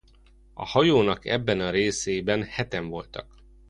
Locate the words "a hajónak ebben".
0.53-1.59